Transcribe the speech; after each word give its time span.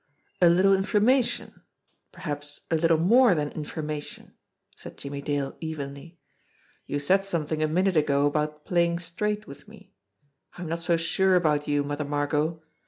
"A 0.41 0.49
little 0.49 0.73
information 0.73 1.61
perhaps 2.11 2.61
a 2.71 2.75
little 2.75 2.97
more 2.97 3.35
than 3.35 3.51
informa 3.51 4.01
tion," 4.01 4.33
said 4.75 4.97
Jimmie 4.97 5.21
Dale 5.21 5.55
evenly. 5.59 6.17
"You 6.87 6.97
said 6.97 7.23
something 7.23 7.61
a 7.61 7.67
minute 7.67 7.95
ago 7.95 8.25
about 8.25 8.65
playing 8.65 8.97
straight 8.97 9.45
with 9.45 9.67
me. 9.67 9.93
I'm 10.57 10.65
not 10.65 10.79
so 10.79 10.97
sure 10.97 11.35
about 11.35 11.67
you, 11.67 11.83
Mother 11.83 12.03
Margot. 12.05 12.63